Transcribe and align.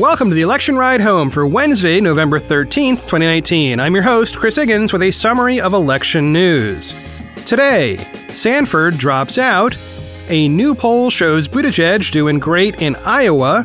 Welcome 0.00 0.28
to 0.30 0.34
the 0.34 0.42
election 0.42 0.76
ride 0.76 1.00
home 1.00 1.30
for 1.30 1.46
Wednesday, 1.46 2.00
November 2.00 2.40
13th, 2.40 3.02
2019. 3.02 3.78
I'm 3.78 3.94
your 3.94 4.02
host, 4.02 4.36
Chris 4.36 4.56
Higgins, 4.56 4.92
with 4.92 5.02
a 5.02 5.12
summary 5.12 5.60
of 5.60 5.72
election 5.72 6.32
news. 6.32 6.92
Today, 7.46 7.98
Sanford 8.28 8.98
drops 8.98 9.38
out, 9.38 9.76
a 10.28 10.48
new 10.48 10.74
poll 10.74 11.10
shows 11.10 11.46
Buttigieg 11.46 12.10
doing 12.10 12.40
great 12.40 12.82
in 12.82 12.96
Iowa, 12.96 13.64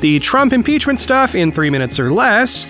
the 0.00 0.18
Trump 0.18 0.52
impeachment 0.52 0.98
stuff 0.98 1.36
in 1.36 1.52
three 1.52 1.70
minutes 1.70 2.00
or 2.00 2.10
less, 2.10 2.66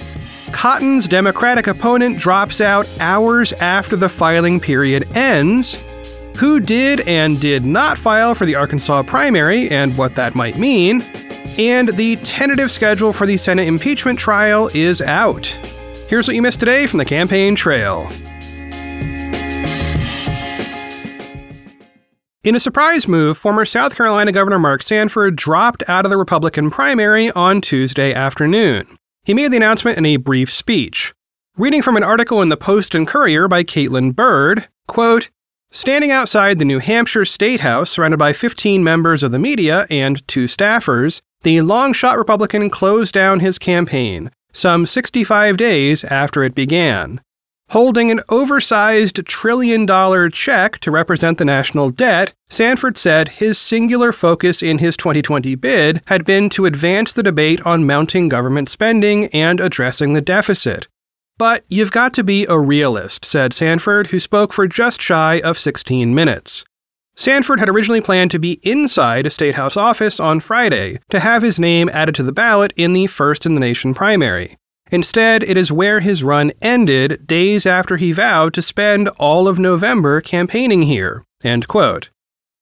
Cotton's 0.52 1.08
Democratic 1.08 1.68
opponent 1.68 2.18
drops 2.18 2.60
out 2.60 2.86
hours 3.00 3.54
after 3.54 3.96
the 3.96 4.10
filing 4.10 4.60
period 4.60 5.10
ends, 5.16 5.82
who 6.36 6.60
did 6.60 7.00
and 7.08 7.40
did 7.40 7.64
not 7.64 7.96
file 7.96 8.34
for 8.34 8.44
the 8.44 8.56
Arkansas 8.56 9.04
primary 9.04 9.70
and 9.70 9.96
what 9.96 10.16
that 10.16 10.34
might 10.34 10.58
mean, 10.58 11.00
and 11.68 11.88
the 11.90 12.16
tentative 12.16 12.70
schedule 12.70 13.12
for 13.12 13.26
the 13.26 13.36
Senate 13.36 13.68
impeachment 13.68 14.18
trial 14.18 14.70
is 14.72 15.02
out. 15.02 15.46
Here's 16.08 16.26
what 16.26 16.34
you 16.34 16.40
missed 16.40 16.58
today 16.58 16.86
from 16.86 16.98
the 16.98 17.04
campaign 17.04 17.54
trail. 17.54 18.10
In 22.42 22.54
a 22.54 22.60
surprise 22.60 23.06
move, 23.06 23.36
former 23.36 23.66
South 23.66 23.94
Carolina 23.94 24.32
Governor 24.32 24.58
Mark 24.58 24.82
Sanford 24.82 25.36
dropped 25.36 25.82
out 25.86 26.06
of 26.06 26.10
the 26.10 26.16
Republican 26.16 26.70
primary 26.70 27.30
on 27.32 27.60
Tuesday 27.60 28.14
afternoon. 28.14 28.86
He 29.24 29.34
made 29.34 29.52
the 29.52 29.58
announcement 29.58 29.98
in 29.98 30.06
a 30.06 30.16
brief 30.16 30.50
speech. 30.50 31.12
Reading 31.58 31.82
from 31.82 31.98
an 31.98 32.02
article 32.02 32.40
in 32.40 32.48
the 32.48 32.56
Post 32.56 32.94
and 32.94 33.06
Courier 33.06 33.48
by 33.48 33.64
Caitlin 33.64 34.16
Byrd, 34.16 34.66
quote, 34.88 35.28
Standing 35.70 36.10
outside 36.10 36.58
the 36.58 36.64
New 36.64 36.78
Hampshire 36.78 37.26
State 37.26 37.60
House, 37.60 37.90
surrounded 37.90 38.16
by 38.16 38.32
15 38.32 38.82
members 38.82 39.22
of 39.22 39.30
the 39.30 39.38
media 39.38 39.86
and 39.90 40.26
two 40.26 40.46
staffers, 40.46 41.20
the 41.42 41.60
long 41.62 41.92
shot 41.92 42.18
Republican 42.18 42.70
closed 42.70 43.14
down 43.14 43.40
his 43.40 43.58
campaign, 43.58 44.30
some 44.52 44.84
65 44.84 45.56
days 45.56 46.04
after 46.04 46.42
it 46.42 46.54
began. 46.54 47.20
Holding 47.70 48.10
an 48.10 48.20
oversized 48.28 49.24
trillion 49.26 49.86
dollar 49.86 50.28
check 50.28 50.78
to 50.78 50.90
represent 50.90 51.38
the 51.38 51.44
national 51.44 51.90
debt, 51.90 52.34
Sanford 52.48 52.98
said 52.98 53.28
his 53.28 53.58
singular 53.58 54.10
focus 54.10 54.60
in 54.60 54.78
his 54.78 54.96
2020 54.96 55.54
bid 55.54 56.02
had 56.06 56.24
been 56.24 56.50
to 56.50 56.66
advance 56.66 57.12
the 57.12 57.22
debate 57.22 57.64
on 57.64 57.86
mounting 57.86 58.28
government 58.28 58.68
spending 58.68 59.26
and 59.26 59.60
addressing 59.60 60.14
the 60.14 60.20
deficit. 60.20 60.88
But 61.38 61.64
you've 61.68 61.92
got 61.92 62.12
to 62.14 62.24
be 62.24 62.44
a 62.46 62.58
realist, 62.58 63.24
said 63.24 63.54
Sanford, 63.54 64.08
who 64.08 64.18
spoke 64.18 64.52
for 64.52 64.66
just 64.66 65.00
shy 65.00 65.40
of 65.40 65.56
16 65.56 66.12
minutes. 66.12 66.64
Sanford 67.16 67.60
had 67.60 67.68
originally 67.68 68.00
planned 68.00 68.30
to 68.30 68.38
be 68.38 68.60
inside 68.62 69.26
a 69.26 69.30
State 69.30 69.54
House 69.54 69.76
office 69.76 70.20
on 70.20 70.40
Friday 70.40 70.98
to 71.10 71.20
have 71.20 71.42
his 71.42 71.60
name 71.60 71.90
added 71.92 72.14
to 72.14 72.22
the 72.22 72.32
ballot 72.32 72.72
in 72.76 72.92
the 72.92 73.06
first 73.06 73.44
in 73.44 73.54
the 73.54 73.60
nation 73.60 73.92
primary. 73.92 74.56
Instead, 74.90 75.42
it 75.42 75.56
is 75.56 75.70
where 75.70 76.00
his 76.00 76.24
run 76.24 76.52
ended 76.60 77.26
days 77.26 77.66
after 77.66 77.96
he 77.96 78.12
vowed 78.12 78.54
to 78.54 78.62
spend 78.62 79.08
all 79.18 79.46
of 79.48 79.58
November 79.58 80.20
campaigning 80.20 80.82
here. 80.82 81.24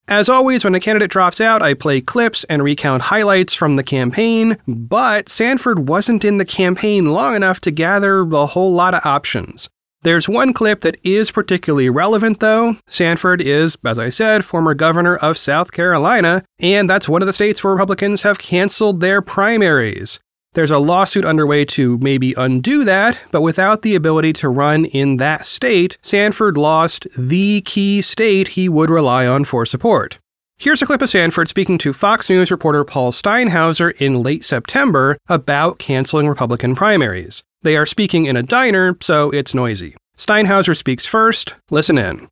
As 0.09 0.29
always, 0.29 0.65
when 0.65 0.75
a 0.75 0.81
candidate 0.81 1.11
drops 1.11 1.41
out, 1.41 1.61
I 1.61 1.75
play 1.75 2.01
clips 2.01 2.45
and 2.45 2.62
recount 2.62 3.03
highlights 3.03 3.53
from 3.53 3.77
the 3.77 3.83
campaign, 3.83 4.57
but 4.67 5.29
Sanford 5.29 5.89
wasn't 5.89 6.25
in 6.25 6.39
the 6.39 6.47
campaign 6.47 7.12
long 7.12 7.37
enough 7.37 7.61
to 7.61 7.71
gather 7.71 8.23
a 8.23 8.47
whole 8.47 8.73
lot 8.73 8.95
of 8.95 9.05
options. 9.05 9.69
There's 10.03 10.29
one 10.29 10.53
clip 10.53 10.83
that 10.83 10.97
is 11.03 11.33
particularly 11.33 11.91
relevant, 11.91 12.39
though. 12.39 12.77
Sanford 12.89 13.43
is, 13.43 13.77
as 13.85 13.99
I 13.99 14.11
said, 14.11 14.45
former 14.45 14.73
governor 14.75 15.17
of 15.17 15.37
South 15.37 15.73
Carolina, 15.73 16.45
and 16.61 16.89
that's 16.89 17.09
one 17.09 17.21
of 17.21 17.27
the 17.27 17.33
states 17.33 17.65
where 17.65 17.73
Republicans 17.73 18.23
have 18.23 18.39
canceled 18.39 19.00
their 19.00 19.21
primaries. 19.21 20.21
There's 20.55 20.71
a 20.71 20.78
lawsuit 20.78 21.25
underway 21.25 21.65
to 21.67 21.99
maybe 21.99 22.33
undo 22.37 22.84
that, 22.84 23.19
but 23.33 23.43
without 23.43 23.83
the 23.83 23.97
ability 23.97 24.33
to 24.34 24.49
run 24.49 24.84
in 24.87 25.17
that 25.19 25.45
state, 25.45 25.99
Sanford 26.03 26.56
lost 26.56 27.06
the 27.17 27.61
key 27.62 28.01
state 28.01 28.49
he 28.49 28.69
would 28.69 28.91
rely 28.91 29.27
on 29.27 29.45
for 29.45 29.67
support. 29.67 30.19
Here's 30.56 30.83
a 30.83 30.87
clip 30.87 31.03
of 31.03 31.11
Sanford 31.11 31.49
speaking 31.49 31.78
to 31.78 31.93
Fox 31.93 32.31
News 32.31 32.51
reporter 32.51 32.83
Paul 32.84 33.12
Steinhauser 33.12 33.93
in 34.01 34.22
late 34.22 34.45
September 34.45 35.19
about 35.28 35.78
canceling 35.78 36.28
Republican 36.28 36.75
primaries. 36.75 37.45
They 37.63 37.77
are 37.77 37.87
speaking 37.87 38.27
in 38.27 38.37
a 38.37 38.43
diner, 38.43 38.97
so 39.01 39.31
it's 39.31 39.53
noisy. 39.53 39.97
Steinhauser 40.17 40.77
speaks 40.77 41.07
first. 41.07 41.55
Listen 41.71 41.99
in. 41.99 42.29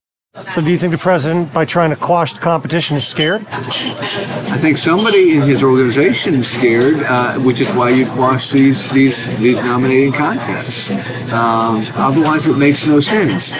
So, 0.52 0.60
do 0.60 0.70
you 0.70 0.78
think 0.78 0.92
the 0.92 0.98
president, 0.98 1.52
by 1.52 1.64
trying 1.64 1.90
to 1.90 1.96
quash 1.96 2.34
the 2.34 2.40
competition, 2.40 2.96
is 2.96 3.08
scared? 3.08 3.44
I 3.48 4.58
think 4.58 4.76
somebody 4.76 5.34
in 5.34 5.42
his 5.42 5.62
organization 5.62 6.34
is 6.34 6.48
scared, 6.48 7.02
uh, 7.04 7.38
which 7.38 7.60
is 7.60 7.70
why 7.70 7.88
you 7.88 8.04
quash 8.06 8.50
these 8.50 8.90
these 8.92 9.26
these 9.38 9.62
nominating 9.62 10.12
contests. 10.12 11.32
Um, 11.32 11.82
otherwise, 11.96 12.46
it 12.46 12.58
makes 12.58 12.86
no 12.86 13.00
sense. 13.00 13.54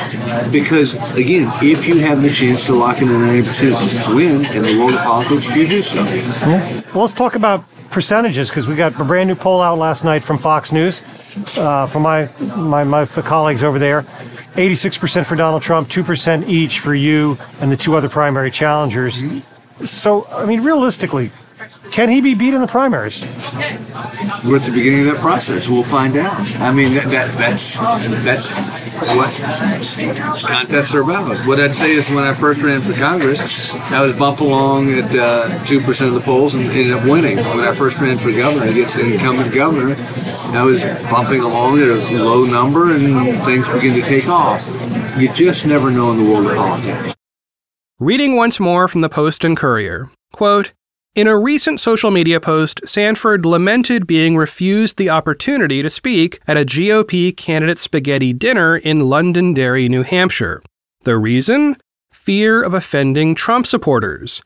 Because 0.52 0.94
again, 1.16 1.50
if 1.62 1.88
you 1.88 1.98
have 2.00 2.20
the 2.22 2.30
chance 2.30 2.66
to 2.66 2.74
lock 2.74 3.00
in 3.00 3.08
a 3.08 3.18
ninety 3.18 3.48
percent 3.48 3.74
win 4.14 4.44
in 4.54 4.62
the 4.62 4.78
world 4.78 4.92
of 4.92 5.00
politics, 5.00 5.48
you 5.56 5.66
do 5.66 5.82
so. 5.82 6.04
Yeah. 6.04 6.82
Well, 6.92 7.04
let's 7.04 7.14
talk 7.14 7.36
about 7.36 7.64
percentages 7.96 8.50
because 8.50 8.68
we 8.68 8.76
got 8.76 8.94
a 9.00 9.04
brand 9.04 9.26
new 9.26 9.34
poll 9.34 9.62
out 9.62 9.78
last 9.78 10.04
night 10.04 10.22
from 10.22 10.36
Fox 10.36 10.70
News, 10.70 11.02
uh, 11.56 11.86
from 11.86 12.02
my, 12.02 12.28
my 12.54 12.84
my 12.84 13.06
colleagues 13.06 13.64
over 13.64 13.78
there. 13.78 14.02
86% 14.52 15.24
for 15.24 15.34
Donald 15.34 15.62
Trump, 15.62 15.88
2% 15.88 16.46
each 16.46 16.80
for 16.80 16.94
you 16.94 17.38
and 17.58 17.72
the 17.72 17.76
two 17.76 17.96
other 17.96 18.10
primary 18.10 18.50
challengers. 18.50 19.22
So, 19.86 20.26
I 20.26 20.44
mean, 20.44 20.62
realistically, 20.62 21.30
can 21.90 22.08
he 22.08 22.20
be 22.20 22.34
beat 22.34 22.54
in 22.54 22.60
the 22.60 22.66
primaries? 22.66 23.20
We're 24.44 24.56
at 24.56 24.64
the 24.64 24.72
beginning 24.72 25.08
of 25.08 25.14
that 25.14 25.20
process. 25.20 25.68
We'll 25.68 25.82
find 25.82 26.16
out. 26.16 26.38
I 26.60 26.72
mean, 26.72 26.94
that, 26.94 27.10
that 27.10 27.36
that's 27.36 27.78
that's 28.24 28.52
what 29.14 29.30
contests 30.42 30.94
are 30.94 31.02
about. 31.02 31.46
What 31.46 31.60
I'd 31.60 31.74
say 31.74 31.92
is, 31.92 32.10
when 32.10 32.24
I 32.24 32.34
first 32.34 32.62
ran 32.62 32.80
for 32.80 32.92
Congress, 32.92 33.72
I 33.90 34.02
was 34.02 34.16
bump 34.16 34.40
along 34.40 34.92
at 34.92 35.14
uh, 35.14 35.64
two 35.64 35.80
uh, 35.80 35.84
percent 35.84 36.08
of 36.08 36.14
the 36.14 36.20
polls 36.20 36.54
and 36.54 36.64
ended 36.64 36.92
up 36.92 37.04
winning. 37.04 37.36
When 37.36 37.60
I 37.60 37.72
first 37.72 37.98
ran 37.98 38.18
for 38.18 38.30
governor 38.32 38.66
against 38.66 38.96
the 38.96 39.14
incumbent 39.14 39.54
governor, 39.54 39.94
I 40.56 40.62
was 40.62 40.84
bumping 41.10 41.42
along 41.42 41.80
at 41.80 41.88
a 41.88 42.22
low 42.22 42.44
number, 42.44 42.94
and 42.94 43.44
things 43.44 43.68
begin 43.68 43.94
to 43.94 44.02
take 44.02 44.28
off. 44.28 44.68
You 45.18 45.32
just 45.32 45.66
never 45.66 45.90
know 45.90 46.12
in 46.12 46.18
the 46.18 46.30
world 46.30 46.46
of 46.46 46.56
politics. 46.56 47.14
Reading 47.98 48.36
once 48.36 48.60
more 48.60 48.88
from 48.88 49.00
the 49.00 49.08
Post 49.08 49.42
and 49.42 49.56
Courier. 49.56 50.10
Quote, 50.32 50.72
in 51.16 51.26
a 51.26 51.38
recent 51.38 51.80
social 51.80 52.10
media 52.10 52.38
post, 52.38 52.78
Sanford 52.84 53.46
lamented 53.46 54.06
being 54.06 54.36
refused 54.36 54.98
the 54.98 55.08
opportunity 55.08 55.80
to 55.80 55.88
speak 55.88 56.40
at 56.46 56.58
a 56.58 56.64
GOP 56.64 57.34
candidate 57.34 57.78
spaghetti 57.78 58.34
dinner 58.34 58.76
in 58.76 59.08
Londonderry, 59.08 59.88
New 59.88 60.02
Hampshire. 60.02 60.62
The 61.04 61.16
reason? 61.16 61.78
Fear 62.12 62.62
of 62.62 62.74
offending 62.74 63.34
Trump 63.34 63.66
supporters. 63.66 64.42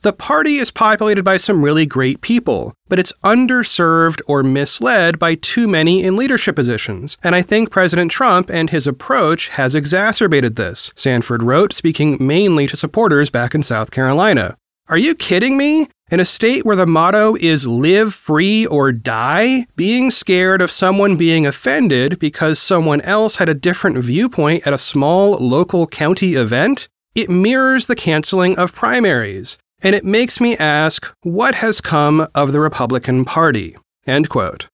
The 0.00 0.14
party 0.14 0.56
is 0.56 0.70
populated 0.70 1.24
by 1.24 1.36
some 1.36 1.62
really 1.62 1.84
great 1.84 2.22
people, 2.22 2.72
but 2.88 2.98
it's 2.98 3.12
underserved 3.22 4.22
or 4.26 4.42
misled 4.42 5.18
by 5.18 5.34
too 5.34 5.68
many 5.68 6.02
in 6.02 6.16
leadership 6.16 6.56
positions. 6.56 7.18
And 7.22 7.34
I 7.34 7.42
think 7.42 7.70
President 7.70 8.10
Trump 8.10 8.50
and 8.50 8.70
his 8.70 8.86
approach 8.86 9.48
has 9.48 9.74
exacerbated 9.74 10.56
this, 10.56 10.90
Sanford 10.96 11.42
wrote, 11.42 11.74
speaking 11.74 12.16
mainly 12.18 12.66
to 12.68 12.78
supporters 12.78 13.28
back 13.28 13.54
in 13.54 13.62
South 13.62 13.90
Carolina. 13.90 14.56
Are 14.86 14.98
you 14.98 15.14
kidding 15.14 15.56
me? 15.56 15.88
In 16.10 16.20
a 16.20 16.26
state 16.26 16.66
where 16.66 16.76
the 16.76 16.86
motto 16.86 17.36
is 17.36 17.66
live 17.66 18.12
free 18.12 18.66
or 18.66 18.92
die, 18.92 19.64
being 19.76 20.10
scared 20.10 20.60
of 20.60 20.70
someone 20.70 21.16
being 21.16 21.46
offended 21.46 22.18
because 22.18 22.58
someone 22.58 23.00
else 23.00 23.36
had 23.36 23.48
a 23.48 23.54
different 23.54 23.96
viewpoint 23.96 24.66
at 24.66 24.74
a 24.74 24.78
small 24.78 25.38
local 25.38 25.86
county 25.86 26.34
event, 26.34 26.86
it 27.14 27.30
mirrors 27.30 27.86
the 27.86 27.96
canceling 27.96 28.58
of 28.58 28.74
primaries. 28.74 29.56
And 29.80 29.94
it 29.94 30.04
makes 30.04 30.38
me 30.38 30.54
ask 30.58 31.10
what 31.22 31.54
has 31.54 31.80
come 31.80 32.28
of 32.34 32.52
the 32.52 32.60
Republican 32.60 33.24
Party? 33.24 33.78
End 34.06 34.28
quote. 34.28 34.68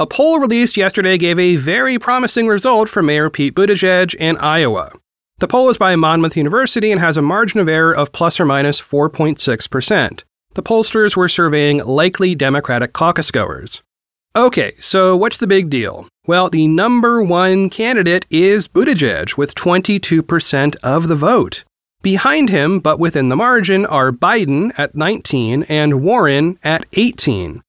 A 0.00 0.06
poll 0.06 0.38
released 0.38 0.76
yesterday 0.76 1.18
gave 1.18 1.40
a 1.40 1.56
very 1.56 1.98
promising 1.98 2.46
result 2.46 2.88
for 2.88 3.02
Mayor 3.02 3.28
Pete 3.28 3.56
Buttigieg 3.56 4.14
in 4.14 4.36
Iowa. 4.36 4.92
The 5.40 5.48
poll 5.48 5.70
is 5.70 5.76
by 5.76 5.96
Monmouth 5.96 6.36
University 6.36 6.92
and 6.92 7.00
has 7.00 7.16
a 7.16 7.22
margin 7.22 7.58
of 7.58 7.68
error 7.68 7.96
of 7.96 8.12
plus 8.12 8.38
or 8.38 8.44
minus 8.44 8.80
4.6%. 8.80 10.22
The 10.54 10.62
pollsters 10.62 11.16
were 11.16 11.28
surveying 11.28 11.78
likely 11.78 12.36
Democratic 12.36 12.92
caucus 12.92 13.32
goers. 13.32 13.82
Okay, 14.36 14.74
so 14.78 15.16
what's 15.16 15.38
the 15.38 15.48
big 15.48 15.68
deal? 15.68 16.06
Well, 16.28 16.48
the 16.48 16.68
number 16.68 17.20
one 17.20 17.68
candidate 17.68 18.24
is 18.30 18.68
Buttigieg 18.68 19.36
with 19.36 19.56
22% 19.56 20.76
of 20.76 21.08
the 21.08 21.16
vote. 21.16 21.64
Behind 22.02 22.50
him, 22.50 22.78
but 22.78 23.00
within 23.00 23.30
the 23.30 23.36
margin, 23.36 23.84
are 23.84 24.12
Biden 24.12 24.72
at 24.78 24.94
19 24.94 25.64
and 25.64 26.04
Warren 26.04 26.56
at 26.62 26.86
18. 26.92 27.64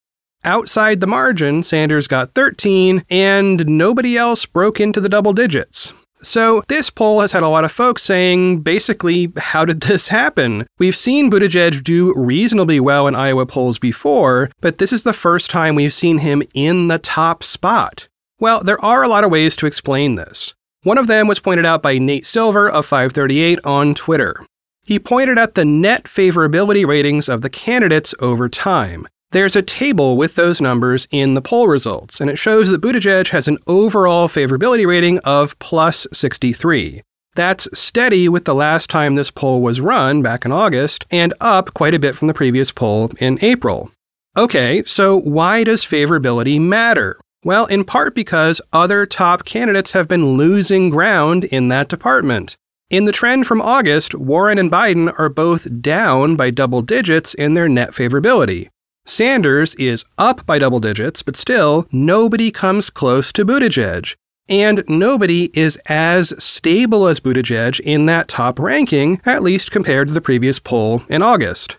Outside 0.45 1.01
the 1.01 1.07
margin, 1.07 1.63
Sanders 1.63 2.07
got 2.07 2.33
13, 2.33 3.03
and 3.09 3.67
nobody 3.67 4.17
else 4.17 4.45
broke 4.45 4.79
into 4.79 5.01
the 5.01 5.09
double 5.09 5.33
digits. 5.33 5.91
So, 6.21 6.63
this 6.67 6.89
poll 6.89 7.21
has 7.21 7.31
had 7.31 7.43
a 7.43 7.49
lot 7.49 7.65
of 7.65 7.71
folks 7.71 8.03
saying 8.03 8.61
basically, 8.61 9.31
how 9.37 9.65
did 9.65 9.81
this 9.81 10.07
happen? 10.07 10.65
We've 10.77 10.95
seen 10.95 11.29
Buttigieg 11.31 11.83
do 11.83 12.13
reasonably 12.15 12.79
well 12.79 13.07
in 13.07 13.15
Iowa 13.15 13.45
polls 13.45 13.79
before, 13.79 14.49
but 14.61 14.77
this 14.77 14.93
is 14.93 15.03
the 15.03 15.13
first 15.13 15.49
time 15.49 15.75
we've 15.75 15.93
seen 15.93 16.19
him 16.19 16.43
in 16.53 16.87
the 16.87 16.99
top 16.99 17.43
spot. 17.43 18.07
Well, 18.39 18.63
there 18.63 18.83
are 18.83 19.03
a 19.03 19.07
lot 19.09 19.23
of 19.25 19.31
ways 19.31 19.55
to 19.57 19.65
explain 19.65 20.15
this. 20.15 20.53
One 20.83 20.97
of 20.97 21.07
them 21.07 21.27
was 21.27 21.39
pointed 21.39 21.65
out 21.65 21.81
by 21.81 21.97
Nate 21.97 22.25
Silver 22.25 22.69
of 22.69 22.85
538 22.85 23.59
on 23.65 23.93
Twitter. 23.93 24.45
He 24.85 24.99
pointed 24.99 25.37
at 25.37 25.55
the 25.55 25.65
net 25.65 26.05
favorability 26.05 26.85
ratings 26.85 27.27
of 27.27 27.41
the 27.41 27.49
candidates 27.49 28.15
over 28.19 28.47
time. 28.47 29.07
There's 29.31 29.55
a 29.55 29.61
table 29.61 30.17
with 30.17 30.33
those 30.33 30.59
numbers 30.59 31.07
in 31.11 31.35
the 31.35 31.41
poll 31.41 31.67
results, 31.67 32.19
and 32.19 32.31
it 32.31 32.37
shows 32.37 32.67
that 32.69 32.81
Buttigieg 32.81 33.27
has 33.27 33.47
an 33.47 33.59
overall 33.67 34.27
favorability 34.27 34.87
rating 34.87 35.19
of 35.19 35.57
plus 35.59 36.07
63. 36.11 37.03
That's 37.35 37.67
steady 37.79 38.27
with 38.27 38.45
the 38.45 38.55
last 38.55 38.89
time 38.89 39.13
this 39.13 39.29
poll 39.29 39.61
was 39.61 39.81
run 39.81 40.23
back 40.23 40.45
in 40.45 40.51
August, 40.51 41.05
and 41.11 41.31
up 41.41 41.75
quite 41.75 41.93
a 41.93 41.99
bit 41.99 42.15
from 42.15 42.27
the 42.27 42.33
previous 42.33 42.71
poll 42.71 43.11
in 43.19 43.37
April. 43.43 43.91
Okay, 44.35 44.83
so 44.85 45.19
why 45.19 45.63
does 45.63 45.85
favorability 45.85 46.59
matter? 46.59 47.19
Well, 47.43 47.67
in 47.67 47.83
part 47.83 48.15
because 48.15 48.61
other 48.73 49.05
top 49.05 49.45
candidates 49.45 49.91
have 49.91 50.07
been 50.07 50.37
losing 50.37 50.89
ground 50.89 51.43
in 51.43 51.67
that 51.67 51.87
department. 51.87 52.57
In 52.89 53.05
the 53.05 53.11
trend 53.11 53.45
from 53.45 53.61
August, 53.61 54.15
Warren 54.15 54.57
and 54.57 54.71
Biden 54.71 55.13
are 55.19 55.29
both 55.29 55.67
down 55.81 56.35
by 56.35 56.49
double 56.49 56.81
digits 56.81 57.35
in 57.35 57.53
their 57.53 57.69
net 57.69 57.91
favorability. 57.91 58.69
Sanders 59.05 59.73
is 59.75 60.05
up 60.17 60.45
by 60.45 60.59
double 60.59 60.79
digits, 60.79 61.23
but 61.23 61.35
still, 61.35 61.87
nobody 61.91 62.51
comes 62.51 62.89
close 62.89 63.31
to 63.33 63.45
Buttigieg. 63.45 64.15
And 64.47 64.83
nobody 64.87 65.51
is 65.53 65.77
as 65.85 66.33
stable 66.43 67.07
as 67.07 67.19
Buttigieg 67.19 67.79
in 67.81 68.07
that 68.07 68.27
top 68.27 68.57
ranking, 68.59 69.21
at 69.25 69.43
least 69.43 69.71
compared 69.71 70.07
to 70.07 70.13
the 70.13 70.21
previous 70.21 70.57
poll 70.57 71.03
in 71.07 71.21
August. 71.21 71.77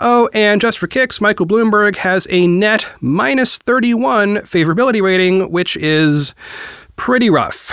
Oh, 0.00 0.28
and 0.32 0.60
just 0.60 0.78
for 0.78 0.86
kicks, 0.86 1.20
Michael 1.20 1.46
Bloomberg 1.46 1.96
has 1.96 2.26
a 2.30 2.46
net 2.46 2.90
minus 3.00 3.58
31 3.58 4.36
favorability 4.38 5.02
rating, 5.02 5.50
which 5.50 5.76
is 5.76 6.34
pretty 6.96 7.28
rough. 7.30 7.70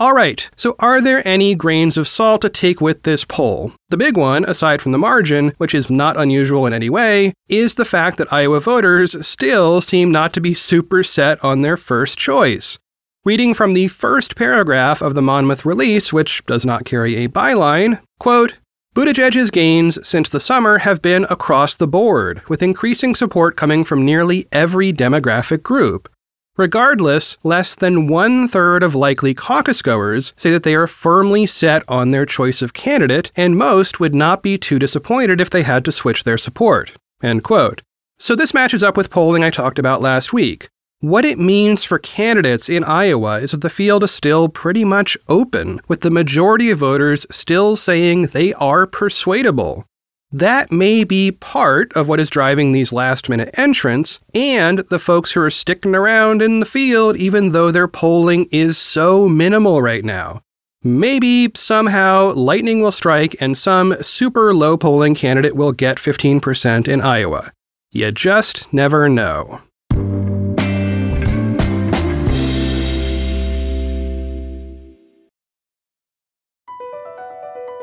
All 0.00 0.12
right, 0.12 0.48
so 0.54 0.76
are 0.78 1.00
there 1.00 1.26
any 1.26 1.56
grains 1.56 1.96
of 1.96 2.06
salt 2.06 2.42
to 2.42 2.48
take 2.48 2.80
with 2.80 3.02
this 3.02 3.24
poll? 3.24 3.72
The 3.88 3.96
big 3.96 4.16
one, 4.16 4.44
aside 4.44 4.80
from 4.80 4.92
the 4.92 4.98
margin, 4.98 5.52
which 5.58 5.74
is 5.74 5.90
not 5.90 6.16
unusual 6.16 6.66
in 6.66 6.72
any 6.72 6.88
way, 6.88 7.34
is 7.48 7.74
the 7.74 7.84
fact 7.84 8.16
that 8.18 8.32
Iowa 8.32 8.60
voters 8.60 9.26
still 9.26 9.80
seem 9.80 10.12
not 10.12 10.32
to 10.34 10.40
be 10.40 10.54
super 10.54 11.02
set 11.02 11.42
on 11.42 11.62
their 11.62 11.76
first 11.76 12.16
choice. 12.16 12.78
Reading 13.24 13.54
from 13.54 13.74
the 13.74 13.88
first 13.88 14.36
paragraph 14.36 15.02
of 15.02 15.16
the 15.16 15.22
Monmouth 15.22 15.64
release, 15.64 16.12
which 16.12 16.46
does 16.46 16.64
not 16.64 16.84
carry 16.84 17.16
a 17.16 17.28
byline, 17.28 18.00
quote, 18.20 18.56
Buttigieg's 18.94 19.50
gains 19.50 19.98
since 20.06 20.30
the 20.30 20.38
summer 20.38 20.78
have 20.78 21.02
been 21.02 21.26
across 21.28 21.74
the 21.74 21.88
board, 21.88 22.40
with 22.48 22.62
increasing 22.62 23.16
support 23.16 23.56
coming 23.56 23.82
from 23.82 24.04
nearly 24.04 24.46
every 24.52 24.92
demographic 24.92 25.64
group. 25.64 26.08
Regardless, 26.58 27.36
less 27.44 27.76
than 27.76 28.08
one 28.08 28.48
third 28.48 28.82
of 28.82 28.96
likely 28.96 29.32
caucus 29.32 29.80
goers 29.80 30.32
say 30.36 30.50
that 30.50 30.64
they 30.64 30.74
are 30.74 30.88
firmly 30.88 31.46
set 31.46 31.84
on 31.86 32.10
their 32.10 32.26
choice 32.26 32.62
of 32.62 32.72
candidate, 32.72 33.30
and 33.36 33.56
most 33.56 34.00
would 34.00 34.12
not 34.12 34.42
be 34.42 34.58
too 34.58 34.80
disappointed 34.80 35.40
if 35.40 35.50
they 35.50 35.62
had 35.62 35.84
to 35.84 35.92
switch 35.92 36.24
their 36.24 36.36
support. 36.36 36.90
End 37.22 37.44
quote. 37.44 37.82
So 38.18 38.34
this 38.34 38.52
matches 38.52 38.82
up 38.82 38.96
with 38.96 39.08
polling 39.08 39.44
I 39.44 39.50
talked 39.50 39.78
about 39.78 40.02
last 40.02 40.32
week. 40.32 40.68
What 40.98 41.24
it 41.24 41.38
means 41.38 41.84
for 41.84 42.00
candidates 42.00 42.68
in 42.68 42.82
Iowa 42.82 43.38
is 43.38 43.52
that 43.52 43.60
the 43.60 43.70
field 43.70 44.02
is 44.02 44.10
still 44.10 44.48
pretty 44.48 44.84
much 44.84 45.16
open, 45.28 45.80
with 45.86 46.00
the 46.00 46.10
majority 46.10 46.72
of 46.72 46.80
voters 46.80 47.24
still 47.30 47.76
saying 47.76 48.22
they 48.22 48.52
are 48.54 48.84
persuadable. 48.84 49.84
That 50.30 50.70
may 50.70 51.04
be 51.04 51.32
part 51.32 51.90
of 51.94 52.06
what 52.06 52.20
is 52.20 52.28
driving 52.28 52.72
these 52.72 52.92
last 52.92 53.30
minute 53.30 53.50
entrants 53.54 54.20
and 54.34 54.80
the 54.90 54.98
folks 54.98 55.32
who 55.32 55.40
are 55.40 55.50
sticking 55.50 55.94
around 55.94 56.42
in 56.42 56.60
the 56.60 56.66
field 56.66 57.16
even 57.16 57.52
though 57.52 57.70
their 57.70 57.88
polling 57.88 58.46
is 58.52 58.76
so 58.76 59.26
minimal 59.26 59.80
right 59.80 60.04
now. 60.04 60.42
Maybe 60.82 61.50
somehow 61.54 62.34
lightning 62.34 62.82
will 62.82 62.92
strike 62.92 63.40
and 63.40 63.56
some 63.56 63.96
super 64.02 64.54
low 64.54 64.76
polling 64.76 65.14
candidate 65.14 65.56
will 65.56 65.72
get 65.72 65.96
15% 65.96 66.86
in 66.86 67.00
Iowa. 67.00 67.50
You 67.90 68.12
just 68.12 68.70
never 68.72 69.08
know. 69.08 69.62